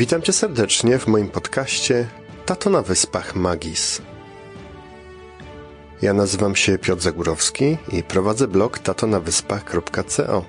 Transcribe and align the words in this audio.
Witam 0.00 0.22
cię 0.22 0.32
serdecznie 0.32 0.98
w 0.98 1.06
moim 1.06 1.28
podcaście 1.28 2.08
Tato 2.46 2.70
na 2.70 2.82
Wyspach 2.82 3.34
Magis. 3.34 4.02
Ja 6.02 6.14
nazywam 6.14 6.56
się 6.56 6.78
Piotr 6.78 7.02
Zagórowski 7.02 7.76
i 7.92 8.02
prowadzę 8.02 8.48
blog 8.48 8.78
tatonawyspach.co. 8.78 10.44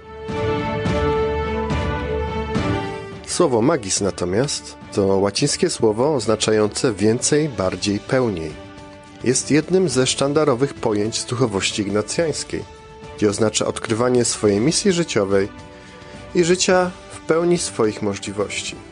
Słowo 3.26 3.62
magis 3.62 4.01
natomiast 4.01 4.77
to 4.94 5.05
łacińskie 5.05 5.69
słowo 5.69 6.15
oznaczające 6.15 6.94
więcej, 6.94 7.49
bardziej, 7.49 7.99
pełniej. 7.99 8.51
Jest 9.23 9.51
jednym 9.51 9.90
ze 9.90 10.08
sztandarowych 10.08 10.73
pojęć 10.73 11.19
z 11.19 11.26
duchowości 11.26 11.81
ignacjańskiej, 11.81 12.63
gdzie 13.18 13.29
oznacza 13.29 13.65
odkrywanie 13.65 14.26
swojej 14.26 14.59
misji 14.59 14.91
życiowej 14.91 15.49
i 16.36 16.44
życia 16.44 16.91
w 17.12 17.20
pełni 17.20 17.58
swoich 17.58 18.02
możliwości. 18.02 18.91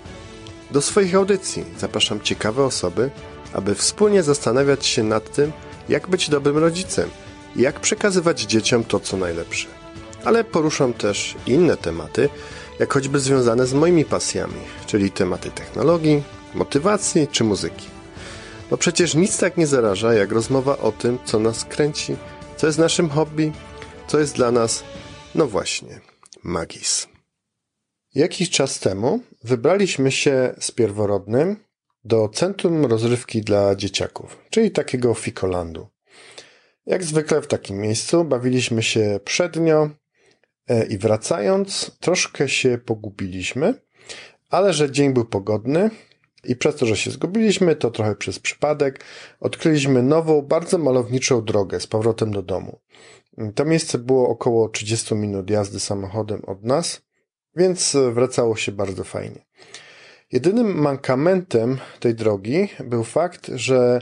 Do 0.72 0.82
swoich 0.82 1.16
audycji 1.16 1.66
zapraszam 1.78 2.22
ciekawe 2.22 2.64
osoby, 2.64 3.12
aby 3.54 3.76
wspólnie 3.76 4.24
zastanawiać 4.24 4.86
się 4.86 5.04
nad 5.04 5.34
tym, 5.36 5.52
jak 5.90 6.08
być 6.08 6.30
dobrym 6.30 6.58
rodzicem 6.58 7.10
i 7.56 7.62
jak 7.62 7.80
przekazywać 7.80 8.42
dzieciom 8.42 8.84
to, 8.84 9.00
co 9.00 9.18
najlepsze. 9.18 9.68
Ale 10.24 10.44
poruszam 10.44 10.94
też 10.94 11.36
inne 11.48 11.78
tematy, 11.78 12.30
jak 12.80 12.94
choćby 12.94 13.20
związane 13.20 13.68
z 13.68 13.74
moimi 13.74 14.06
pasjami, 14.06 14.62
czyli 14.86 15.12
tematy 15.12 15.52
technologii, 15.52 16.24
motywacji 16.54 17.28
czy 17.28 17.44
muzyki. 17.44 17.88
Bo 18.70 18.78
przecież 18.78 19.16
nic 19.16 19.38
tak 19.38 19.58
nie 19.58 19.68
zaraża, 19.68 20.14
jak 20.14 20.32
rozmowa 20.32 20.78
o 20.78 20.92
tym, 20.92 21.20
co 21.26 21.40
nas 21.40 21.66
kręci, 21.66 22.16
co 22.58 22.68
jest 22.68 22.80
naszym 22.80 23.10
hobby, 23.10 23.52
co 24.08 24.20
jest 24.20 24.36
dla 24.36 24.52
nas, 24.52 24.84
no 25.36 25.48
właśnie, 25.48 26.00
magis. 26.44 27.09
Jakiś 28.16 28.50
czas 28.50 28.80
temu 28.80 29.20
wybraliśmy 29.44 30.12
się 30.12 30.56
z 30.60 30.72
pierworodnym 30.72 31.58
do 32.04 32.30
Centrum 32.30 32.86
Rozrywki 32.86 33.42
dla 33.42 33.76
Dzieciaków, 33.76 34.38
czyli 34.50 34.72
takiego 34.72 35.14
Fikolandu. 35.14 35.88
Jak 36.86 37.04
zwykle 37.04 37.42
w 37.42 37.48
takim 37.48 37.78
miejscu 37.78 38.26
bawiliśmy 38.26 38.84
się 38.84 39.20
przednio 39.24 39.90
e, 40.68 40.86
i 40.86 40.98
wracając 40.98 41.92
troszkę 42.00 42.50
się 42.50 42.78
pogubiliśmy, 42.86 43.74
ale 44.50 44.74
że 44.74 44.92
dzień 44.92 45.14
był 45.14 45.26
pogodny 45.26 45.90
i 46.44 46.56
przez 46.56 46.76
to, 46.76 46.86
że 46.86 46.98
się 46.98 47.12
zgubiliśmy, 47.12 47.76
to 47.76 47.92
trochę 47.92 48.16
przez 48.16 48.40
przypadek, 48.40 49.04
odkryliśmy 49.40 50.04
nową, 50.04 50.42
bardzo 50.42 50.78
malowniczą 50.78 51.46
drogę 51.46 51.80
z 51.80 51.88
powrotem 51.88 52.32
do 52.32 52.42
domu. 52.42 52.80
To 53.56 53.66
miejsce 53.66 53.98
było 53.98 54.30
około 54.30 54.70
30 54.70 55.16
minut 55.16 55.50
jazdy 55.50 55.80
samochodem 55.80 56.42
od 56.46 56.64
nas, 56.64 57.09
więc 57.60 57.98
wracało 58.12 58.56
się 58.56 58.72
bardzo 58.72 59.04
fajnie. 59.04 59.46
Jedynym 60.32 60.82
mankamentem 60.82 61.78
tej 62.00 62.16
drogi 62.16 62.68
był 62.84 63.04
fakt, 63.04 63.52
że 63.56 64.02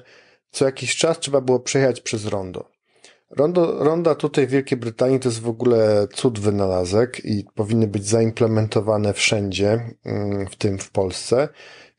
co 0.52 0.66
jakiś 0.66 0.96
czas 0.96 1.20
trzeba 1.20 1.42
było 1.42 1.60
przejechać 1.60 2.02
przez 2.02 2.26
rondo. 2.26 2.78
Rondo, 3.30 3.84
ronda 3.84 4.16
tutaj 4.16 4.48
w 4.48 4.50
Wielkiej 4.50 4.78
Brytanii 4.78 5.20
to 5.20 5.30
jest 5.30 5.42
w 5.42 5.50
ogóle 5.50 6.08
cud 6.14 6.40
wynalazek 6.40 7.26
i 7.26 7.46
powinny 7.56 7.88
być 7.88 8.08
zaimplementowane 8.08 9.14
wszędzie, 9.14 9.96
mm, 10.06 10.48
w 10.48 10.56
tym 10.56 10.80
w 10.80 10.92
Polsce. 10.92 11.50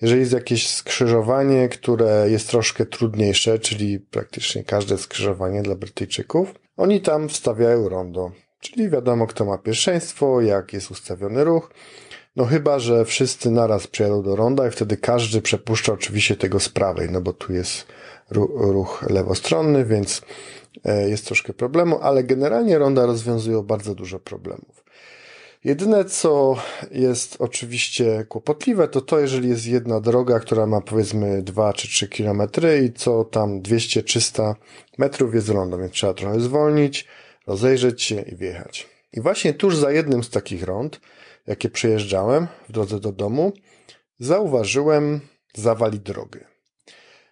Jeżeli 0.03 0.21
jest 0.21 0.33
jakieś 0.33 0.71
skrzyżowanie, 0.71 1.69
które 1.69 2.27
jest 2.31 2.49
troszkę 2.49 2.87
trudniejsze, 2.87 3.59
czyli 3.59 4.01
praktycznie 4.01 4.65
każde 4.65 4.99
skrzyżowanie 4.99 5.63
dla 5.63 5.75
Brytyjczyków, 5.75 6.55
oni 6.77 7.01
tam 7.01 7.29
wstawiają 7.29 7.89
rondo. 7.89 8.31
Czyli 8.61 8.91
wiadomo, 8.91 9.27
kto 9.27 9.45
ma 9.45 9.59
pierwszeństwo, 9.59 10.41
jak 10.41 10.73
jest 10.73 10.91
ustawiony 10.91 11.45
ruch. 11.45 11.71
No 12.37 12.45
chyba, 12.45 12.79
że 12.79 13.05
wszyscy 13.05 13.51
naraz 13.51 13.87
przyjadą 13.87 14.23
do 14.23 14.37
ronda 14.37 14.69
i 14.69 14.71
wtedy 14.71 14.97
każdy 14.97 15.43
przepuszcza 15.43 15.93
oczywiście 15.93 16.37
tego 16.37 16.61
z 16.61 16.69
prawej, 16.69 17.09
no 17.11 17.21
bo 17.21 17.33
tu 17.33 17.53
jest 17.53 17.87
ruch 18.31 19.05
lewostronny, 19.11 19.85
więc 19.85 20.23
e, 20.85 21.09
jest 21.09 21.27
troszkę 21.27 21.53
problemu, 21.53 21.99
ale 22.03 22.25
generalnie 22.25 22.79
ronda 22.79 23.07
rozwiązują 23.07 23.63
bardzo 23.63 23.95
dużo 23.95 24.19
problemów. 24.19 24.85
Jedyne, 25.65 26.05
co 26.05 26.57
jest 26.91 27.37
oczywiście 27.39 28.25
kłopotliwe, 28.29 28.89
to 28.89 29.01
to, 29.01 29.19
jeżeli 29.19 29.49
jest 29.49 29.67
jedna 29.67 30.01
droga, 30.01 30.41
która 30.41 30.67
ma 30.67 30.81
powiedzmy 30.81 31.43
2 31.43 31.73
czy 31.73 31.89
3 31.89 32.09
kilometry 32.09 32.85
i 32.85 32.93
co 32.93 33.25
tam 33.25 33.63
200-300 33.63 34.55
metrów 34.99 35.35
jest 35.35 35.49
rondo, 35.49 35.79
więc 35.79 35.93
trzeba 35.93 36.15
trochę 36.15 36.41
zwolnić, 36.41 37.07
rozejrzeć 37.49 38.03
się 38.03 38.21
i 38.21 38.37
wjechać. 38.37 38.89
I 39.13 39.21
właśnie 39.21 39.55
tuż 39.55 39.77
za 39.77 39.91
jednym 39.93 40.25
z 40.25 40.31
takich 40.31 40.63
rond, 40.63 41.01
jakie 41.47 41.71
przejeżdżałem 41.71 42.47
w 42.69 42.73
drodze 42.73 43.01
do 43.01 43.13
domu, 43.13 43.53
zauważyłem 44.19 45.21
zawali 45.55 46.01
drogy. 46.01 46.45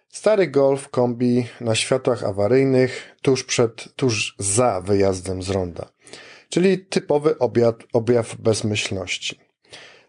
Stary 0.09 0.47
Golf 0.47 0.89
kombi 0.89 1.47
na 1.61 1.75
światłach 1.75 2.23
awaryjnych 2.23 3.15
tuż 3.21 3.43
przed, 3.43 3.95
tuż 3.95 4.35
za 4.39 4.81
wyjazdem 4.81 5.43
z 5.43 5.49
ronda. 5.49 5.89
Czyli 6.49 6.85
typowy 6.85 7.39
objaw, 7.39 7.75
objaw 7.93 8.35
bezmyślności. 8.35 9.39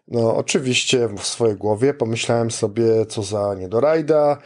No, 0.07 0.35
oczywiście 0.35 1.07
w 1.07 1.25
swojej 1.25 1.55
głowie 1.55 1.93
pomyślałem 1.93 2.51
sobie, 2.51 3.05
co 3.05 3.23
za 3.23 3.55
niedorajda, 3.55 4.37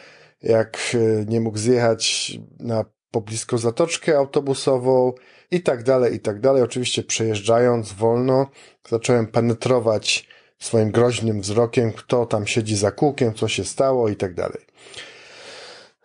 jak 0.42 0.78
e, 0.94 1.26
nie 1.26 1.42
mógł 1.42 1.58
zjechać 1.58 2.32
na 2.60 2.86
poblisko 3.14 3.58
zatoczkę 3.58 4.18
autobusową, 4.18 5.14
i 5.54 5.62
tak 5.62 5.84
dalej, 5.84 6.16
i 6.16 6.20
tak 6.20 6.40
dalej. 6.40 6.64
Oczywiście 6.64 7.04
przejeżdżając 7.04 7.94
wolno, 7.94 8.48
zacząłem 8.90 9.28
penetrować 9.28 10.28
swoim 10.60 10.92
groźnym 10.92 11.42
wzrokiem, 11.42 11.92
kto 11.92 12.26
tam 12.26 12.48
siedzi 12.48 12.76
za 12.76 12.92
kółkiem, 12.92 13.34
co 13.34 13.48
się 13.48 13.64
stało 13.64 14.10
i 14.10 14.16
tak 14.16 14.34
dalej. 14.34 14.66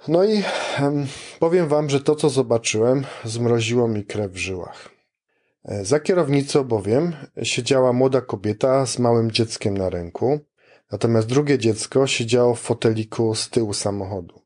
No 0.09 0.25
i 0.25 0.43
um, 0.83 1.07
powiem 1.39 1.69
wam, 1.69 1.91
że 1.91 2.01
to, 2.01 2.15
co 2.15 2.31
zobaczyłem, 2.31 3.05
zmroziło 3.25 3.89
mi 3.89 4.05
krew 4.05 4.33
w 4.33 4.37
żyłach. 4.37 4.89
E, 5.65 5.85
za 5.85 6.01
kierownicą 6.01 6.65
bowiem 6.65 7.13
siedziała 7.43 7.93
młoda 7.93 8.21
kobieta 8.21 8.87
z 8.87 8.99
małym 8.99 9.31
dzieckiem 9.31 9.79
na 9.79 9.91
ręku, 9.91 10.41
natomiast 10.93 11.29
drugie 11.29 11.59
dziecko 11.59 12.07
siedziało 12.07 12.55
w 12.55 12.61
foteliku 12.61 13.35
z 13.35 13.51
tyłu 13.51 13.73
samochodu. 13.73 14.41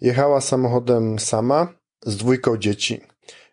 Jechała 0.00 0.40
samochodem 0.40 1.18
sama 1.18 1.77
z 2.06 2.16
dwójką 2.16 2.56
dzieci. 2.56 3.00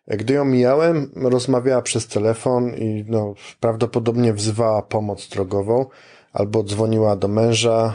Gdy 0.08 0.34
ją 0.34 0.44
mijałem, 0.44 1.10
rozmawiała 1.16 1.82
przez 1.82 2.06
telefon 2.06 2.74
i 2.74 3.04
no, 3.08 3.34
prawdopodobnie 3.60 4.32
wzywała 4.32 4.82
pomoc 4.82 5.28
drogową, 5.28 5.86
albo 6.32 6.64
dzwoniła 6.64 7.16
do 7.16 7.28
męża, 7.28 7.94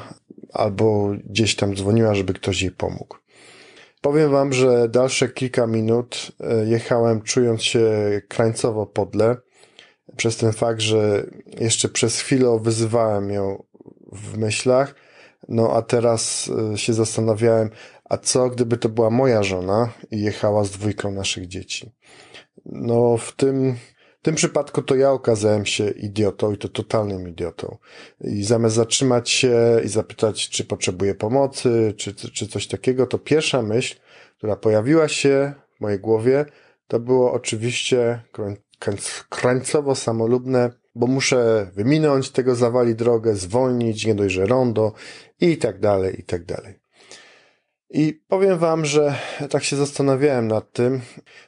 albo 0.54 1.12
gdzieś 1.30 1.56
tam 1.56 1.76
dzwoniła, 1.76 2.16
żeby 2.16 2.34
ktoś 2.34 2.62
jej 2.62 2.72
pomógł. 2.72 3.18
Powiem 4.02 4.32
wam, 4.32 4.54
że 4.54 4.90
dalsze 4.90 5.30
kilka 5.30 5.68
minut 5.68 6.32
e, 6.40 6.66
jechałem 6.66 7.22
czując 7.22 7.64
się 7.64 7.90
krańcowo 8.28 8.86
podle, 8.86 9.36
przez 10.16 10.38
ten 10.38 10.52
fakt, 10.52 10.82
że 10.82 11.26
jeszcze 11.60 11.90
przez 11.90 12.20
chwilę 12.20 12.60
wyzywałem 12.62 13.30
ją 13.30 13.64
w 14.12 14.38
myślach, 14.38 14.96
no 15.48 15.74
a 15.76 15.82
teraz 15.82 16.52
e, 16.74 16.78
się 16.78 16.94
zastanawiałem, 16.94 17.70
a 18.12 18.18
co 18.18 18.50
gdyby 18.50 18.78
to 18.78 18.90
była 18.90 19.10
moja 19.10 19.44
żona 19.44 19.94
i 20.12 20.22
jechała 20.22 20.64
z 20.64 20.72
dwójką 20.72 21.12
naszych 21.12 21.48
dzieci? 21.48 21.92
No, 22.66 23.18
w 23.18 23.36
tym, 23.36 23.76
w 24.20 24.24
tym 24.24 24.36
przypadku 24.36 24.82
to 24.82 24.96
ja 24.96 25.12
okazałem 25.12 25.66
się 25.66 25.90
idiotą 25.90 26.52
i 26.52 26.58
to 26.58 26.70
totalnym 26.70 27.28
idiotą. 27.28 27.78
I 28.22 28.44
zamiast 28.44 28.76
zatrzymać 28.76 29.30
się 29.30 29.82
i 29.86 29.88
zapytać, 29.88 30.50
czy 30.50 30.64
potrzebuję 30.66 31.16
pomocy, 31.16 31.94
czy, 31.98 32.14
czy 32.14 32.48
coś 32.48 32.68
takiego, 32.68 33.08
to 33.08 33.18
pierwsza 33.20 33.62
myśl, 33.62 33.96
która 34.38 34.56
pojawiła 34.56 35.08
się 35.08 35.54
w 35.78 35.82
mojej 35.82 36.00
głowie, 36.00 36.46
to 36.88 37.00
było 37.00 37.34
oczywiście 37.34 38.22
krańcowo 39.30 39.96
samolubne, 39.96 40.70
bo 40.96 41.08
muszę 41.08 41.72
wyminąć 41.76 42.32
tego 42.32 42.56
zawali 42.56 42.96
drogę, 42.96 43.36
zwolnić, 43.36 44.06
nie 44.06 44.16
dość, 44.16 44.36
że 44.36 44.46
rondo 44.46 44.94
i 45.42 45.58
tak 45.58 45.80
dalej, 45.80 46.20
i 46.20 46.24
tak 46.24 46.46
dalej. 46.46 46.81
I 47.94 48.22
powiem 48.28 48.58
Wam, 48.58 48.86
że 48.86 49.16
tak 49.50 49.64
się 49.64 49.76
zastanawiałem 49.76 50.48
nad 50.48 50.72
tym. 50.72 51.02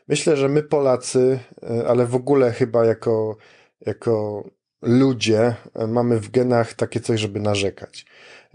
Myślę, 0.08 0.38
że 0.38 0.50
my 0.50 0.64
Polacy, 0.64 1.40
e, 1.64 1.88
ale 1.88 2.06
w 2.06 2.16
ogóle 2.16 2.52
chyba 2.52 2.86
jako, 2.86 3.38
jako 3.86 4.44
ludzie, 4.82 5.56
e, 5.74 5.88
mamy 5.88 6.20
w 6.20 6.32
genach 6.32 6.74
takie 6.74 7.00
coś, 7.00 7.20
żeby 7.20 7.40
narzekać. 7.40 8.06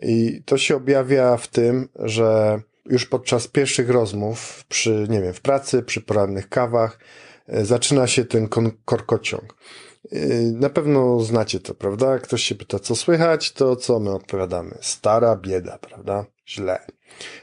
I 0.03 0.43
to 0.45 0.59
się 0.59 0.77
objawia 0.77 1.37
w 1.37 1.49
tym, 1.49 1.89
że 1.95 2.61
już 2.87 3.07
podczas 3.07 3.49
pierwszych 3.49 3.91
rozmów, 3.91 4.65
przy, 4.69 5.07
nie 5.09 5.23
wiem, 5.23 5.35
w 5.35 5.41
pracy, 5.41 5.83
przy 5.83 6.01
porannych 6.01 6.49
kawach, 6.49 6.99
e, 7.47 7.65
zaczyna 7.65 8.07
się 8.07 8.25
ten 8.25 8.49
korkociąg. 8.85 9.55
Na 10.53 10.71
pewno 10.71 11.21
znacie 11.21 11.61
to, 11.61 11.75
prawda? 11.75 12.19
Ktoś 12.19 12.43
się 12.43 12.55
pyta, 12.55 12.79
co 12.79 12.97
słychać, 12.97 13.53
to 13.53 13.77
co 13.77 14.01
my 14.01 14.11
odpowiadamy? 14.11 14.79
Stara 14.81 15.37
bieda, 15.37 15.79
prawda? 15.79 16.25
Źle. 16.49 16.79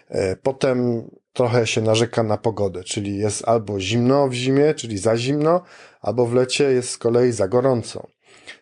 E, 0.10 0.36
potem 0.36 1.10
trochę 1.34 1.68
się 1.68 1.81
narzeka 1.81 2.24
na 2.24 2.38
pogodę, 2.38 2.84
czyli 2.84 3.18
jest 3.18 3.48
albo 3.48 3.80
zimno 3.80 4.28
w 4.28 4.34
zimie, 4.34 4.74
czyli 4.74 4.98
za 4.98 5.18
zimno, 5.18 5.62
albo 6.02 6.25
w 6.25 6.34
lecie 6.34 6.63
jest 6.63 6.90
z 6.90 6.98
kolei 6.98 7.31
za 7.31 7.48
gorąco. 7.48 8.07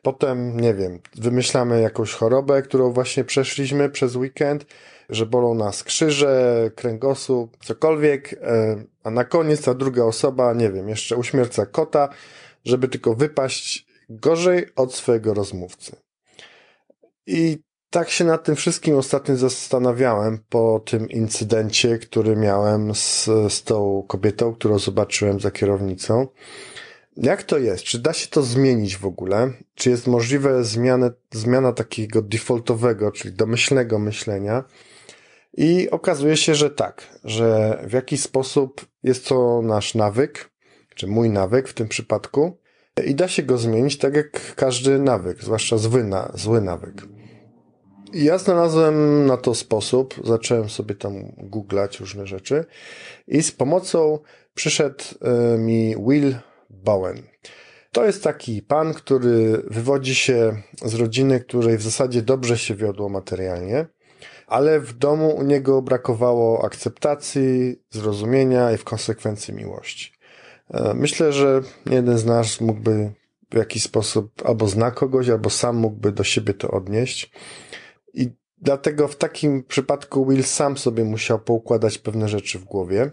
Potem, 0.01 0.59
nie 0.59 0.73
wiem, 0.73 0.99
wymyślamy 1.15 1.81
jakąś 1.81 2.13
chorobę, 2.13 2.61
którą 2.61 2.91
właśnie 2.91 3.23
przeszliśmy 3.23 3.89
przez 3.89 4.15
weekend, 4.15 4.65
że 5.09 5.25
bolą 5.25 5.53
nas 5.53 5.83
krzyże, 5.83 6.71
kręgosłup, 6.75 7.57
cokolwiek, 7.65 8.33
e, 8.33 8.75
a 9.03 9.09
na 9.09 9.23
koniec 9.23 9.61
ta 9.61 9.73
druga 9.73 10.03
osoba, 10.03 10.53
nie 10.53 10.71
wiem, 10.71 10.89
jeszcze 10.89 11.17
uśmierca 11.17 11.65
kota, 11.65 12.09
żeby 12.65 12.87
tylko 12.87 13.13
wypaść 13.13 13.87
gorzej 14.09 14.65
od 14.75 14.95
swojego 14.95 15.33
rozmówcy. 15.33 15.95
I 17.27 17.57
tak 17.89 18.09
się 18.09 18.25
nad 18.25 18.43
tym 18.43 18.55
wszystkim 18.55 18.97
ostatnio 18.97 19.35
zastanawiałem 19.35 20.39
po 20.49 20.81
tym 20.85 21.09
incydencie, 21.09 21.97
który 21.97 22.35
miałem 22.35 22.95
z, 22.95 23.25
z 23.49 23.63
tą 23.63 24.03
kobietą, 24.07 24.53
którą 24.53 24.79
zobaczyłem 24.79 25.39
za 25.39 25.51
kierownicą. 25.51 26.27
Jak 27.17 27.43
to 27.43 27.57
jest? 27.57 27.83
Czy 27.83 27.99
da 27.99 28.13
się 28.13 28.27
to 28.27 28.43
zmienić 28.43 28.97
w 28.97 29.05
ogóle? 29.05 29.51
Czy 29.75 29.89
jest 29.89 30.07
możliwe 30.07 30.63
zmianę, 30.63 31.11
zmiana 31.31 31.71
takiego 31.73 32.21
defaultowego, 32.21 33.11
czyli 33.11 33.33
domyślnego 33.33 33.99
myślenia? 33.99 34.63
I 35.57 35.89
okazuje 35.89 36.37
się, 36.37 36.55
że 36.55 36.69
tak, 36.69 37.19
że 37.23 37.79
w 37.87 37.93
jakiś 37.93 38.21
sposób 38.21 38.85
jest 39.03 39.27
to 39.27 39.61
nasz 39.61 39.95
nawyk, 39.95 40.52
czy 40.95 41.07
mój 41.07 41.29
nawyk 41.29 41.67
w 41.67 41.73
tym 41.73 41.87
przypadku, 41.87 42.57
i 43.05 43.15
da 43.15 43.27
się 43.27 43.43
go 43.43 43.57
zmienić 43.57 43.97
tak 43.97 44.15
jak 44.15 44.55
każdy 44.55 44.99
nawyk, 44.99 45.43
zwłaszcza 45.43 45.77
zły, 45.77 46.03
na, 46.03 46.31
zły 46.35 46.61
nawyk. 46.61 47.01
I 48.13 48.23
ja 48.23 48.37
znalazłem 48.37 49.25
na 49.25 49.37
to 49.37 49.55
sposób, 49.55 50.15
zacząłem 50.23 50.69
sobie 50.69 50.95
tam 50.95 51.13
googlać 51.37 51.99
różne 51.99 52.27
rzeczy 52.27 52.65
i 53.27 53.43
z 53.43 53.51
pomocą 53.51 54.19
przyszedł 54.53 55.03
e, 55.21 55.57
mi 55.57 55.95
Will 56.07 56.35
Bowen. 56.69 57.23
To 57.91 58.05
jest 58.05 58.23
taki 58.23 58.61
pan, 58.61 58.93
który 58.93 59.63
wywodzi 59.67 60.15
się 60.15 60.61
z 60.85 60.93
rodziny, 60.93 61.39
której 61.39 61.77
w 61.77 61.81
zasadzie 61.81 62.21
dobrze 62.21 62.57
się 62.57 62.75
wiodło 62.75 63.09
materialnie, 63.09 63.85
ale 64.47 64.79
w 64.79 64.93
domu 64.93 65.35
u 65.35 65.43
niego 65.43 65.81
brakowało 65.81 66.65
akceptacji, 66.65 67.81
zrozumienia 67.89 68.71
i 68.71 68.77
w 68.77 68.83
konsekwencji 68.83 69.53
miłości. 69.53 70.12
E, 70.69 70.93
myślę, 70.93 71.33
że 71.33 71.61
jeden 71.85 72.17
z 72.17 72.25
nas 72.25 72.61
mógłby 72.61 73.11
w 73.51 73.55
jakiś 73.55 73.83
sposób 73.83 74.31
albo 74.45 74.67
zna 74.67 74.91
kogoś, 74.91 75.29
albo 75.29 75.49
sam 75.49 75.77
mógłby 75.77 76.11
do 76.11 76.23
siebie 76.23 76.53
to 76.53 76.71
odnieść. 76.71 77.31
I 78.13 78.29
dlatego 78.57 79.07
w 79.07 79.15
takim 79.15 79.63
przypadku 79.63 80.25
Will 80.25 80.43
sam 80.43 80.77
sobie 80.77 81.03
musiał 81.03 81.39
poukładać 81.39 81.97
pewne 81.97 82.27
rzeczy 82.27 82.59
w 82.59 82.63
głowie. 82.63 83.11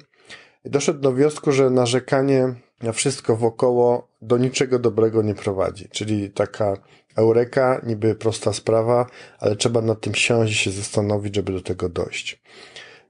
Doszedł 0.64 1.00
do 1.00 1.12
wniosku, 1.12 1.52
że 1.52 1.70
narzekanie 1.70 2.54
na 2.82 2.92
wszystko 2.92 3.36
wokoło 3.36 4.08
do 4.22 4.38
niczego 4.38 4.78
dobrego 4.78 5.22
nie 5.22 5.34
prowadzi. 5.34 5.88
Czyli 5.88 6.30
taka 6.30 6.76
eureka, 7.16 7.80
niby 7.86 8.14
prosta 8.14 8.52
sprawa, 8.52 9.06
ale 9.38 9.56
trzeba 9.56 9.82
nad 9.82 10.00
tym 10.00 10.14
siąść 10.14 10.52
i 10.52 10.56
się 10.56 10.70
zastanowić, 10.70 11.34
żeby 11.36 11.52
do 11.52 11.60
tego 11.60 11.88
dojść. 11.88 12.42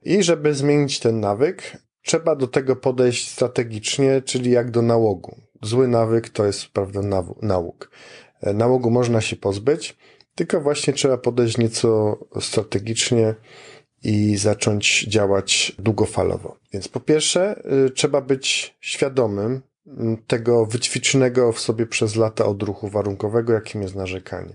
I 0.03 0.23
żeby 0.23 0.55
zmienić 0.55 1.01
ten 1.01 1.21
nawyk, 1.21 1.77
trzeba 2.11 2.37
do 2.37 2.47
tego 2.49 2.77
podejść 2.77 3.31
strategicznie, 3.31 4.23
czyli 4.23 4.51
jak 4.51 4.71
do 4.71 4.83
nałogu. 4.83 5.37
Zły 5.63 5.89
nawyk 5.89 6.29
to 6.29 6.47
jest, 6.47 6.69
prawda, 6.69 7.01
nałóg. 7.43 7.91
E, 8.41 8.53
nałogu 8.55 8.91
można 8.91 9.21
się 9.21 9.37
pozbyć, 9.37 9.97
tylko 10.35 10.61
właśnie 10.61 10.93
trzeba 10.93 11.19
podejść 11.19 11.59
nieco 11.59 12.19
strategicznie 12.41 13.35
i 14.03 14.37
zacząć 14.37 15.05
działać 15.09 15.73
długofalowo. 15.79 16.57
Więc 16.73 16.89
po 16.89 17.01
pierwsze, 17.01 17.63
y, 17.87 17.91
trzeba 17.91 18.21
być 18.21 18.77
świadomym 18.81 19.63
tego 20.27 20.67
wyćwiczonego 20.67 21.53
w 21.53 21.61
sobie 21.61 21.87
przez 21.87 22.17
lata 22.17 22.47
odruchu 22.47 22.89
warunkowego, 22.89 23.53
jakim 23.53 23.83
jest 23.83 23.95
narzekanie. 23.95 24.55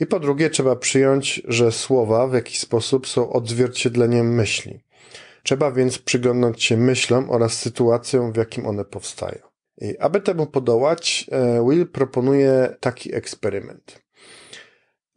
I 0.00 0.06
po 0.06 0.20
drugie, 0.20 0.50
trzeba 0.50 0.76
przyjąć, 0.76 1.42
że 1.48 1.72
słowa 1.72 2.28
w 2.28 2.34
jakiś 2.34 2.60
sposób 2.60 3.08
są 3.08 3.32
odzwierciedleniem 3.32 4.34
myśli. 4.34 4.80
Trzeba 5.42 5.72
więc 5.72 5.98
przyglądać 5.98 6.62
się 6.62 6.76
myślom 6.76 7.30
oraz 7.30 7.52
sytuacjom, 7.52 8.32
w 8.32 8.36
jakim 8.36 8.66
one 8.66 8.84
powstają. 8.84 9.38
I 9.78 9.98
aby 9.98 10.20
temu 10.20 10.46
podołać, 10.46 11.26
e, 11.32 11.64
Will 11.68 11.86
proponuje 11.86 12.76
taki 12.80 13.14
eksperyment. 13.14 14.02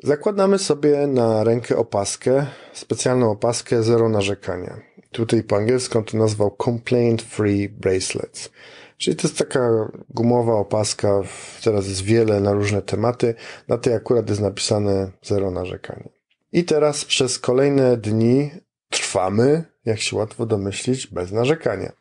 Zakładamy 0.04 0.60
sobie 0.60 1.08
na 1.08 1.44
rękę 1.44 1.78
opaskę, 1.78 2.46
specjalną 2.74 3.32
opaskę 3.32 3.84
zero 3.84 4.10
narzekania. 4.10 4.82
Tutaj 5.12 5.44
po 5.44 5.56
angielsku 5.56 6.02
to 6.02 6.18
nazwał 6.18 6.56
Complaint 6.64 7.22
Free 7.22 7.70
Bracelets. 7.70 8.50
Czyli 8.98 9.16
to 9.16 9.28
jest 9.28 9.38
taka 9.38 9.92
gumowa 10.10 10.54
opaska, 10.54 11.22
teraz 11.64 11.88
jest 11.88 12.02
wiele 12.02 12.40
na 12.40 12.54
różne 12.54 12.82
tematy, 12.82 13.36
na 13.68 13.78
tej 13.78 13.94
akurat 13.94 14.30
jest 14.30 14.42
napisane 14.42 15.12
zero 15.22 15.52
narzekania. 15.52 16.10
I 16.52 16.64
teraz 16.64 17.06
przez 17.06 17.40
kolejne 17.40 17.98
dni 17.98 18.52
trwamy, 18.96 19.64
jak 19.86 20.00
się 20.00 20.16
łatwo 20.16 20.46
domyślić, 20.46 21.08
bez 21.08 21.32
narzekania. 21.32 21.92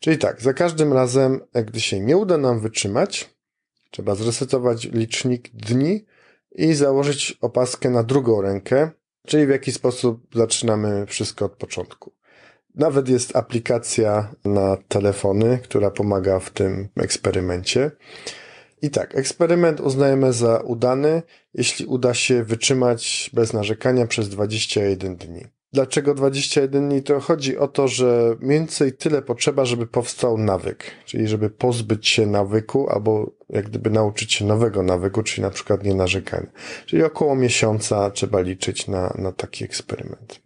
Czyli 0.00 0.18
tak, 0.18 0.42
za 0.42 0.52
każdym 0.52 0.92
razem, 0.92 1.40
gdy 1.64 1.80
się 1.80 2.00
nie 2.00 2.16
uda 2.16 2.38
nam 2.38 2.60
wytrzymać, 2.60 3.30
trzeba 3.90 4.14
zresetować 4.14 4.84
licznik 4.84 5.48
dni 5.52 6.04
i 6.52 6.74
założyć 6.74 7.38
opaskę 7.40 7.90
na 7.90 8.02
drugą 8.02 8.40
rękę, 8.42 8.90
czyli 9.26 9.46
w 9.46 9.50
jaki 9.50 9.72
sposób 9.72 10.26
zaczynamy 10.34 11.06
wszystko 11.06 11.44
od 11.44 11.52
początku. 11.52 12.12
Nawet 12.74 13.08
jest 13.08 13.36
aplikacja 13.36 14.34
na 14.44 14.76
telefony, 14.88 15.58
która 15.62 15.90
pomaga 15.90 16.38
w 16.38 16.50
tym 16.50 16.88
eksperymencie. 16.96 17.90
I 18.82 18.90
tak, 18.90 19.14
eksperyment 19.18 19.80
uznajemy 19.80 20.32
za 20.32 20.58
udany, 20.58 21.22
jeśli 21.54 21.86
uda 21.86 22.14
się 22.14 22.44
wytrzymać 22.44 23.30
bez 23.34 23.52
narzekania 23.52 24.06
przez 24.06 24.28
21 24.28 25.16
dni. 25.16 25.46
Dlaczego 25.72 26.14
21 26.14 26.88
dni? 26.88 27.02
To 27.02 27.20
chodzi 27.20 27.58
o 27.58 27.68
to, 27.68 27.88
że 27.88 28.36
mniej 28.40 28.58
więcej 28.58 28.92
tyle 28.92 29.22
potrzeba, 29.22 29.64
żeby 29.64 29.86
powstał 29.86 30.38
nawyk, 30.38 30.84
czyli 31.04 31.28
żeby 31.28 31.50
pozbyć 31.50 32.08
się 32.08 32.26
nawyku 32.26 32.90
albo 32.90 33.30
jak 33.50 33.68
gdyby 33.68 33.90
nauczyć 33.90 34.32
się 34.32 34.44
nowego 34.44 34.82
nawyku, 34.82 35.22
czyli 35.22 35.42
na 35.42 35.50
przykład 35.50 35.84
nie 35.84 35.94
narzekania. 35.94 36.46
Czyli 36.86 37.02
około 37.02 37.36
miesiąca 37.36 38.10
trzeba 38.10 38.40
liczyć 38.40 38.88
na, 38.88 39.14
na 39.18 39.32
taki 39.32 39.64
eksperyment. 39.64 40.40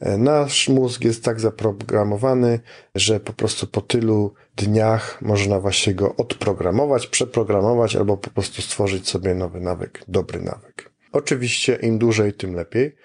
E, 0.00 0.18
nasz 0.18 0.68
mózg 0.68 1.04
jest 1.04 1.24
tak 1.24 1.40
zaprogramowany, 1.40 2.60
że 2.94 3.20
po 3.20 3.32
prostu 3.32 3.66
po 3.66 3.80
tylu 3.80 4.34
dniach 4.56 5.22
można 5.22 5.60
właśnie 5.60 5.94
go 5.94 6.16
odprogramować, 6.16 7.06
przeprogramować 7.06 7.96
albo 7.96 8.16
po 8.16 8.30
prostu 8.30 8.62
stworzyć 8.62 9.08
sobie 9.08 9.34
nowy 9.34 9.60
nawyk, 9.60 10.04
dobry 10.08 10.40
nawyk. 10.40 10.90
Oczywiście 11.12 11.78
im 11.82 11.98
dłużej, 11.98 12.32
tym 12.32 12.54
lepiej. 12.54 12.96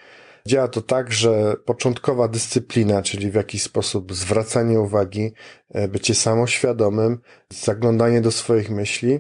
Działa 0.48 0.68
to 0.68 0.82
tak, 0.82 1.12
że 1.12 1.56
początkowa 1.66 2.28
dyscyplina, 2.28 3.02
czyli 3.02 3.32
w 3.32 3.36
jakiś 3.36 3.64
sposób 3.64 4.14
zwracanie 4.14 4.80
uwagi, 4.80 5.34
e, 5.70 5.88
bycie 5.88 6.16
samoświadomym, 6.16 7.20
zaglądanie 7.50 8.22
do 8.22 8.32
swoich 8.32 8.70
myśli, 8.70 9.20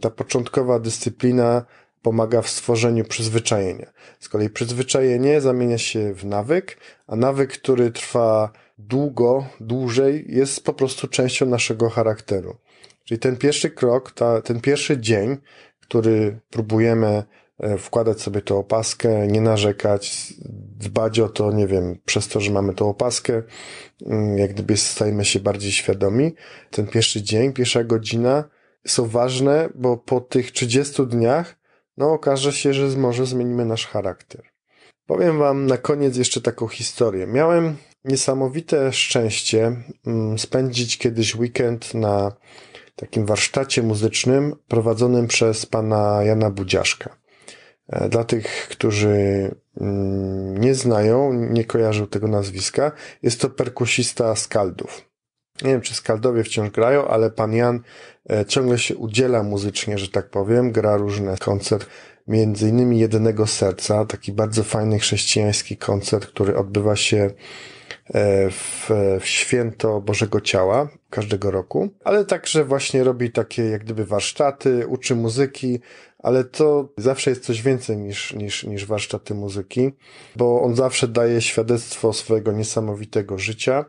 ta 0.00 0.10
początkowa 0.10 0.78
dyscyplina 0.78 1.64
pomaga 2.02 2.42
w 2.42 2.48
stworzeniu 2.48 3.04
przyzwyczajenia. 3.04 3.92
Z 4.20 4.28
kolei 4.28 4.50
przyzwyczajenie 4.50 5.40
zamienia 5.40 5.78
się 5.78 6.14
w 6.14 6.24
nawyk, 6.24 6.76
a 7.06 7.16
nawyk, 7.16 7.52
który 7.52 7.90
trwa 7.90 8.52
długo, 8.78 9.46
dłużej, 9.60 10.24
jest 10.28 10.64
po 10.64 10.72
prostu 10.72 11.08
częścią 11.08 11.46
naszego 11.46 11.90
charakteru. 11.90 12.56
Czyli 13.04 13.18
ten 13.18 13.36
pierwszy 13.36 13.70
krok, 13.70 14.12
ta, 14.12 14.42
ten 14.42 14.60
pierwszy 14.60 15.00
dzień, 15.00 15.36
który 15.80 16.40
próbujemy 16.50 17.24
wkładać 17.78 18.20
sobie 18.20 18.42
tą 18.42 18.58
opaskę, 18.58 19.26
nie 19.26 19.40
narzekać, 19.40 20.34
dbać 20.78 21.20
o 21.20 21.28
to, 21.28 21.52
nie 21.52 21.66
wiem, 21.66 21.98
przez 22.04 22.28
to, 22.28 22.40
że 22.40 22.50
mamy 22.50 22.74
tą 22.74 22.88
opaskę, 22.88 23.42
mm, 24.06 24.38
jak 24.38 24.52
gdyby 24.52 24.76
stajemy 24.76 25.24
się 25.24 25.40
bardziej 25.40 25.72
świadomi. 25.72 26.34
Ten 26.70 26.86
pierwszy 26.86 27.22
dzień, 27.22 27.52
pierwsza 27.52 27.84
godzina 27.84 28.44
są 28.86 29.06
ważne, 29.06 29.68
bo 29.74 29.96
po 29.96 30.20
tych 30.20 30.52
30 30.52 31.06
dniach 31.06 31.56
no 31.96 32.12
okaże 32.12 32.52
się, 32.52 32.74
że 32.74 32.86
może 32.98 33.26
zmienimy 33.26 33.64
nasz 33.64 33.86
charakter. 33.86 34.42
Powiem 35.06 35.38
Wam 35.38 35.66
na 35.66 35.76
koniec 35.76 36.16
jeszcze 36.16 36.40
taką 36.40 36.68
historię. 36.68 37.26
Miałem 37.26 37.76
niesamowite 38.04 38.92
szczęście 38.92 39.76
mm, 40.06 40.38
spędzić 40.38 40.98
kiedyś 40.98 41.36
weekend 41.36 41.94
na 41.94 42.32
takim 42.96 43.26
warsztacie 43.26 43.82
muzycznym 43.82 44.56
prowadzonym 44.68 45.26
przez 45.26 45.66
pana 45.66 46.22
Jana 46.22 46.50
Budziaszka. 46.50 47.19
E, 47.90 48.08
dla 48.08 48.24
tych, 48.24 48.68
którzy 48.68 49.50
mm, 49.80 50.58
nie 50.58 50.74
znają, 50.74 51.32
nie 51.32 51.64
kojarzą 51.64 52.06
tego 52.06 52.28
nazwiska, 52.28 52.92
jest 53.22 53.40
to 53.40 53.50
perkusista 53.50 54.36
Skaldów. 54.36 55.10
Nie 55.62 55.70
wiem, 55.70 55.80
czy 55.80 55.94
Skaldowie 55.94 56.44
wciąż 56.44 56.70
grają, 56.70 57.08
ale 57.08 57.30
pan 57.30 57.52
Jan 57.52 57.80
e, 58.30 58.44
ciągle 58.44 58.78
się 58.78 58.96
udziela 58.96 59.42
muzycznie, 59.42 59.98
że 59.98 60.08
tak 60.08 60.30
powiem, 60.30 60.72
gra 60.72 60.96
różne 60.96 61.36
koncert, 61.36 61.86
między 62.28 62.68
innymi 62.68 62.98
Jedynego 62.98 63.46
Serca, 63.46 64.04
taki 64.04 64.32
bardzo 64.32 64.64
fajny 64.64 64.98
chrześcijański 64.98 65.76
koncert, 65.76 66.26
który 66.26 66.56
odbywa 66.56 66.96
się 66.96 67.30
w, 68.50 68.90
w 69.20 69.26
święto 69.26 70.00
Bożego 70.00 70.40
Ciała 70.40 70.88
każdego 71.10 71.50
roku, 71.50 71.88
ale 72.04 72.24
także 72.24 72.64
właśnie 72.64 73.04
robi 73.04 73.32
takie 73.32 73.62
jak 73.62 73.84
gdyby 73.84 74.04
warsztaty, 74.04 74.86
uczy 74.86 75.14
muzyki, 75.14 75.80
ale 76.18 76.44
to 76.44 76.88
zawsze 76.96 77.30
jest 77.30 77.44
coś 77.44 77.62
więcej 77.62 77.96
niż, 77.96 78.34
niż, 78.34 78.64
niż 78.64 78.86
warsztaty 78.86 79.34
muzyki, 79.34 79.90
bo 80.36 80.62
on 80.62 80.76
zawsze 80.76 81.08
daje 81.08 81.40
świadectwo 81.40 82.12
swojego 82.12 82.52
niesamowitego 82.52 83.38
życia 83.38 83.84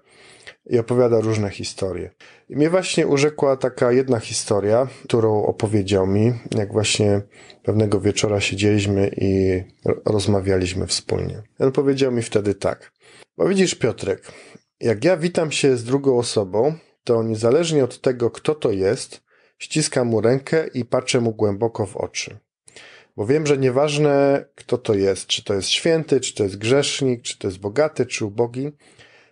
i 0.69 0.79
opowiada 0.79 1.19
różne 1.19 1.49
historie. 1.49 2.11
I 2.49 2.55
mnie 2.55 2.69
właśnie 2.69 3.07
urzekła 3.07 3.57
taka 3.57 3.91
jedna 3.91 4.19
historia, 4.19 4.87
którą 5.03 5.45
opowiedział 5.45 6.07
mi, 6.07 6.33
jak 6.57 6.73
właśnie 6.73 7.21
pewnego 7.63 7.99
wieczora 8.01 8.39
siedzieliśmy 8.41 9.11
i 9.17 9.61
rozmawialiśmy 10.05 10.87
wspólnie. 10.87 11.41
On 11.59 11.71
powiedział 11.71 12.11
mi 12.11 12.21
wtedy 12.21 12.55
tak. 12.55 12.91
Bo 13.37 13.47
widzisz, 13.47 13.75
Piotrek, 13.75 14.31
jak 14.79 15.03
ja 15.03 15.17
witam 15.17 15.51
się 15.51 15.77
z 15.77 15.83
drugą 15.83 16.17
osobą, 16.17 16.73
to 17.03 17.23
niezależnie 17.23 17.83
od 17.83 18.01
tego, 18.01 18.31
kto 18.31 18.55
to 18.55 18.71
jest, 18.71 19.23
ściskam 19.57 20.07
mu 20.07 20.21
rękę 20.21 20.67
i 20.67 20.85
patrzę 20.85 21.21
mu 21.21 21.33
głęboko 21.33 21.85
w 21.85 21.97
oczy. 21.97 22.39
Bo 23.17 23.25
wiem, 23.25 23.47
że 23.47 23.57
nieważne, 23.57 24.45
kto 24.55 24.77
to 24.77 24.93
jest, 24.93 25.27
czy 25.27 25.43
to 25.43 25.53
jest 25.53 25.69
święty, 25.69 26.19
czy 26.19 26.35
to 26.35 26.43
jest 26.43 26.57
grzesznik, 26.57 27.21
czy 27.21 27.37
to 27.37 27.47
jest 27.47 27.59
bogaty, 27.59 28.05
czy 28.05 28.25
ubogi, 28.25 28.71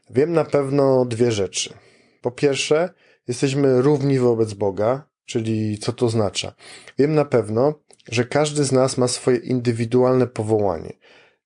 wiem 0.09 0.33
na 0.33 0.45
pewno 0.45 1.05
dwie 1.05 1.31
rzeczy. 1.31 1.73
Po 2.21 2.31
pierwsze, 2.31 2.89
jesteśmy 3.27 3.81
równi 3.81 4.19
wobec 4.19 4.53
Boga, 4.53 5.09
czyli 5.25 5.77
co 5.77 5.93
to 5.93 6.05
oznacza? 6.05 6.53
Wiem 6.97 7.15
na 7.15 7.25
pewno, 7.25 7.73
że 8.11 8.25
każdy 8.25 8.63
z 8.63 8.71
nas 8.71 8.97
ma 8.97 9.07
swoje 9.07 9.37
indywidualne 9.37 10.27
powołanie. 10.27 10.93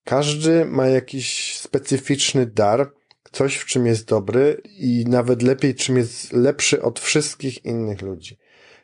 Każdy 0.04 0.66
ma 0.66 0.88
jakiś 0.88 1.58
specyficzny 1.58 2.46
dar, 2.46 2.94
coś 3.32 3.56
w 3.56 3.66
czym 3.66 3.86
jest 3.86 4.08
dobry 4.08 4.62
i 4.66 5.06
nawet 5.08 5.42
lepiej, 5.42 5.76
czym 5.76 5.98
jest 5.98 6.34
lepszy 6.34 6.82
od 6.82 7.00
wszystkich 7.00 7.66
innych 7.66 8.02
ludzi. 8.02 8.38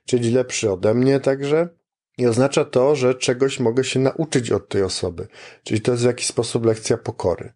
Czyli 0.06 0.32
lepszy 0.32 0.72
ode 0.72 0.94
mnie 0.94 1.20
także. 1.20 1.70
I 2.18 2.28
oznacza 2.28 2.66
to, 2.66 2.96
że 2.96 3.16
czegoś 3.16 3.60
mogę 3.60 3.84
się 3.84 4.00
nauczyć 4.00 4.52
od 4.52 4.70
tej 4.70 4.84
osoby. 4.84 5.28
Czyli 5.64 5.82
to 5.82 5.92
jest 5.92 6.04
w 6.04 6.08
jakiś 6.08 6.28
sposób 6.28 6.66
lekcja 6.66 6.98
pokory. 6.98 7.54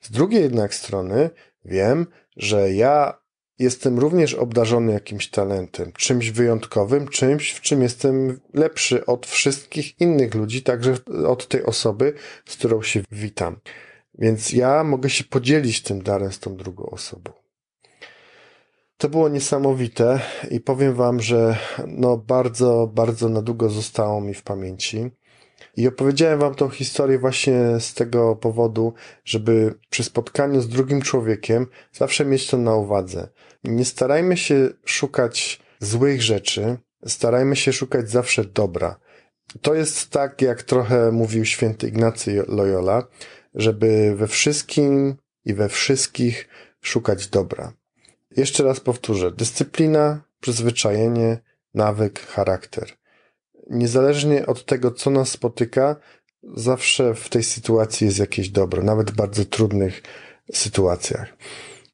Z 0.00 0.10
drugiej 0.10 0.42
jednak 0.42 0.74
strony 0.74 1.30
wiem, 1.64 2.06
że 2.36 2.72
ja 2.72 3.18
jestem 3.58 3.98
również 3.98 4.34
obdarzony 4.34 4.92
jakimś 4.92 5.30
talentem, 5.30 5.92
czymś 5.92 6.30
wyjątkowym, 6.30 7.08
czymś, 7.08 7.50
w 7.50 7.60
czym 7.60 7.82
jestem 7.82 8.40
lepszy 8.54 9.06
od 9.06 9.26
wszystkich 9.26 10.00
innych 10.00 10.34
ludzi, 10.34 10.62
także 10.62 10.94
od 11.26 11.48
tej 11.48 11.64
osoby, 11.64 12.12
z 12.46 12.56
którą 12.56 12.82
się 12.82 13.02
witam. 13.10 13.56
Więc 14.18 14.52
ja 14.52 14.84
mogę 14.84 15.10
się 15.10 15.24
podzielić 15.24 15.82
tym 15.82 16.02
darem 16.02 16.32
z 16.32 16.38
tą 16.38 16.56
drugą 16.56 16.86
osobą. 16.86 17.32
To 18.96 19.08
było 19.08 19.28
niesamowite 19.28 20.20
i 20.50 20.60
powiem 20.60 20.94
wam, 20.94 21.20
że 21.20 21.56
no 21.86 22.16
bardzo, 22.16 22.90
bardzo 22.94 23.28
na 23.28 23.42
długo 23.42 23.68
zostało 23.68 24.20
mi 24.20 24.34
w 24.34 24.42
pamięci. 24.42 25.10
I 25.76 25.88
opowiedziałem 25.88 26.38
wam 26.38 26.54
tą 26.54 26.68
historię 26.68 27.18
właśnie 27.18 27.80
z 27.80 27.94
tego 27.94 28.36
powodu, 28.36 28.94
żeby 29.24 29.74
przy 29.90 30.04
spotkaniu 30.04 30.60
z 30.60 30.68
drugim 30.68 31.02
człowiekiem 31.02 31.66
zawsze 31.92 32.24
mieć 32.24 32.46
to 32.46 32.56
na 32.56 32.74
uwadze. 32.74 33.28
Nie 33.64 33.84
starajmy 33.84 34.36
się 34.36 34.68
szukać 34.84 35.60
złych 35.80 36.22
rzeczy, 36.22 36.76
starajmy 37.06 37.56
się 37.56 37.72
szukać 37.72 38.10
zawsze 38.10 38.44
dobra. 38.44 38.98
To 39.62 39.74
jest 39.74 40.10
tak, 40.10 40.42
jak 40.42 40.62
trochę 40.62 41.12
mówił 41.12 41.44
święty 41.44 41.88
Ignacy 41.88 42.44
Loyola, 42.48 43.06
żeby 43.54 44.14
we 44.16 44.28
wszystkim 44.28 45.16
i 45.44 45.54
we 45.54 45.68
wszystkich 45.68 46.48
szukać 46.80 47.28
dobra. 47.28 47.72
Jeszcze 48.36 48.64
raz 48.64 48.80
powtórzę. 48.80 49.32
Dyscyplina, 49.32 50.22
przyzwyczajenie, 50.40 51.38
nawyk, 51.74 52.20
charakter. 52.20 52.88
Niezależnie 53.70 54.46
od 54.46 54.64
tego, 54.64 54.90
co 54.90 55.10
nas 55.10 55.28
spotyka, 55.28 55.96
zawsze 56.54 57.14
w 57.14 57.28
tej 57.28 57.42
sytuacji 57.42 58.06
jest 58.06 58.18
jakieś 58.18 58.48
dobro, 58.48 58.82
nawet 58.82 59.10
w 59.10 59.16
bardzo 59.16 59.44
trudnych 59.44 60.02
sytuacjach. 60.52 61.36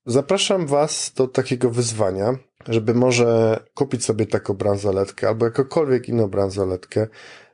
Zapraszam 0.06 0.66
Was 0.66 1.12
do 1.16 1.28
takiego 1.28 1.70
wyzwania, 1.70 2.34
żeby 2.68 2.94
może 2.94 3.58
kupić 3.74 4.04
sobie 4.04 4.26
taką 4.26 4.54
bransoletkę 4.54 5.28
albo 5.28 5.44
jakąkolwiek 5.44 6.08
inną 6.08 6.28
bransoletkę, 6.28 7.06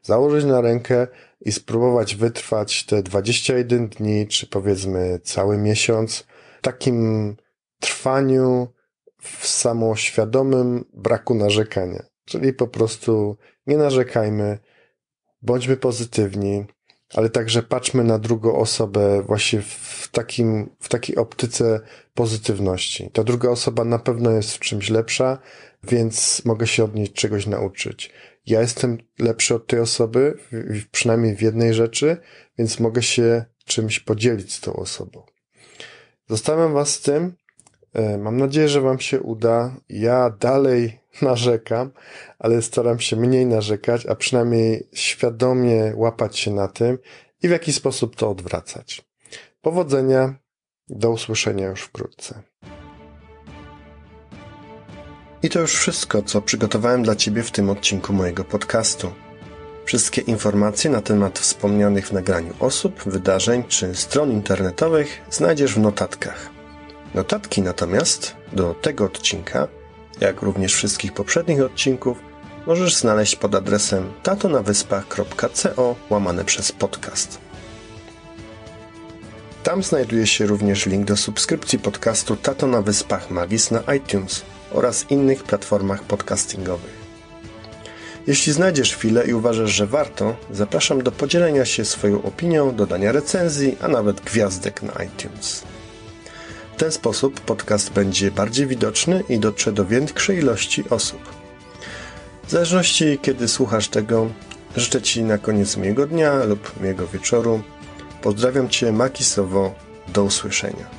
założyć 0.03 0.45
na 0.45 0.61
rękę 0.61 1.07
i 1.41 1.53
spróbować 1.53 2.17
wytrwać 2.17 2.87
te 2.87 3.03
21 3.03 3.89
dni, 3.89 4.27
czy 4.27 4.47
powiedzmy 4.47 5.21
cały 5.23 5.59
miesiąc 5.59 6.25
w 6.59 6.63
takim 6.63 7.37
trwaniu 7.81 8.69
w 9.23 9.47
samoświadomym 9.47 10.85
braku 10.93 11.35
narzekania. 11.35 12.03
Czyli 12.29 12.53
po 12.53 12.69
prostu 12.69 13.37
nie 13.67 13.77
narzekajmy, 13.77 14.59
bądźmy 15.43 15.77
pozytywni, 15.77 16.65
ale 17.15 17.31
także 17.31 17.63
patrzmy 17.63 18.05
na 18.05 18.19
drugą 18.19 18.57
osobę 18.57 19.23
właśnie 19.23 19.63
w 19.63 20.09
takim, 20.13 20.71
w 20.81 20.89
takiej 20.89 21.17
optyce 21.17 21.81
pozytywności. 22.15 23.11
Ta 23.13 23.25
druga 23.25 23.49
osoba 23.49 23.85
na 23.85 23.99
pewno 23.99 24.31
jest 24.31 24.55
w 24.55 24.59
czymś 24.59 24.91
lepsza, 24.91 25.39
więc 25.85 26.45
mogę 26.45 26.67
się 26.67 26.85
od 26.85 26.95
niej 26.95 27.09
czegoś 27.09 27.47
nauczyć. 27.47 28.13
Ja 28.47 28.61
jestem 28.61 28.99
lepszy 29.19 29.55
od 29.55 29.67
tej 29.67 29.81
osoby, 29.81 30.39
przynajmniej 30.91 31.37
w 31.37 31.43
jednej 31.43 31.75
rzeczy, 31.75 32.17
więc 32.59 32.81
mogę 32.81 33.03
się 33.03 33.45
czymś 33.65 34.01
podzielić 34.01 34.55
z 34.55 34.61
tą 34.61 34.73
osobą. 34.73 35.23
Zostawiam 36.29 36.73
Was 36.73 36.95
z 36.95 37.01
tym. 37.01 37.35
E, 37.95 38.19
mam 38.19 38.37
nadzieję, 38.37 38.69
że 38.69 38.81
Wam 38.81 39.01
się 39.01 39.21
uda. 39.21 39.77
Ja 39.89 40.31
dalej 40.31 41.01
narzekam, 41.23 41.91
ale 42.39 42.63
staram 42.63 43.01
się 43.01 43.17
mniej 43.17 43.47
narzekać, 43.47 44.07
a 44.07 44.15
przynajmniej 44.15 44.89
świadomie 44.93 45.93
łapać 45.97 46.39
się 46.39 46.51
na 46.51 46.69
tym 46.69 46.99
i 47.43 47.49
w 47.49 47.51
jakiś 47.51 47.75
sposób 47.75 48.17
to 48.17 48.31
odwracać. 48.31 49.09
Powodzenia, 49.61 50.35
do 50.89 51.11
usłyszenia 51.11 51.67
już 51.67 51.83
wkrótce. 51.83 52.43
I 55.43 55.49
to 55.49 55.61
już 55.61 55.75
wszystko, 55.75 56.23
co 56.23 56.43
przygotowałem 56.43 57.03
dla 57.03 57.17
Ciebie 57.17 57.43
w 57.43 57.51
tym 57.51 57.71
odcinku 57.71 58.13
mojego 58.13 58.45
podcastu. 58.45 59.13
Wszystkie 59.85 60.21
informacje 60.21 60.91
na 60.91 61.01
temat 61.01 61.39
wspomnianych 61.39 62.09
w 62.09 62.13
nagraniu 62.13 62.55
osób, 62.61 63.03
wydarzeń 63.07 63.65
czy 63.69 63.95
stron 63.95 64.33
internetowych 64.33 65.21
znajdziesz 65.31 65.75
w 65.75 65.79
notatkach. 65.79 66.51
Notatki 67.15 67.63
natomiast 67.63 68.37
do 68.53 68.75
tego 68.75 69.05
odcinka 69.05 69.69
jak 70.21 70.43
również 70.43 70.75
wszystkich 70.75 71.13
poprzednich 71.13 71.63
odcinków, 71.63 72.19
możesz 72.67 72.97
znaleźć 72.97 73.37
pod 73.37 73.55
adresem 73.55 74.13
tatonawyspach.co 74.23 75.97
łamane 76.11 76.45
przez 76.45 76.73
podcast. 76.73 77.39
Tam 79.63 79.83
znajduje 79.83 80.27
się 80.27 80.47
również 80.47 80.87
link 80.87 81.05
do 81.05 81.17
subskrypcji 81.17 81.79
podcastu 81.79 82.37
Tato 82.37 82.67
na 82.67 82.83
Wyspach 82.83 83.31
Magis 83.31 83.71
na 83.71 83.83
iTunes 83.97 84.43
oraz 84.73 85.11
innych 85.11 85.45
platformach 85.45 86.03
podcastingowych. 86.03 86.99
Jeśli 88.27 88.53
znajdziesz 88.53 88.97
chwilę 88.97 89.27
i 89.27 89.35
uważasz, 89.35 89.71
że 89.71 89.87
warto, 89.87 90.37
zapraszam 90.51 91.03
do 91.03 91.13
podzielenia 91.13 91.65
się 91.65 91.85
swoją 91.85 92.23
opinią, 92.23 92.77
dodania 92.77 93.13
recenzji, 93.13 93.77
a 93.81 93.89
nawet 93.89 94.21
gwiazdek 94.21 94.83
na 94.83 94.93
iTunes. 95.05 95.63
Ten 96.79 96.93
sposób 96.93 97.41
podcast 97.41 97.93
będzie 97.93 98.31
bardziej 98.31 98.67
widoczny 98.67 99.25
i 99.29 99.39
dotrze 99.39 99.73
do 99.73 99.85
większej 99.85 100.39
ilości 100.39 100.85
osób. 100.91 101.21
W 102.47 102.51
zależności 102.51 103.19
kiedy 103.23 103.49
słuchasz 103.49 103.89
tego, 103.89 104.29
życzę 104.77 105.03
Ci 105.03 105.23
na 105.23 105.39
koniec 105.39 105.77
miłego 105.77 106.07
dnia 106.07 106.45
lub 106.45 106.81
miłego 106.81 107.07
wieczoru. 107.07 107.63
Pozdrawiam 108.23 108.69
Cię 108.69 108.93
makisowo. 108.93 109.75
Do 110.09 110.25
usłyszenia. 110.25 110.98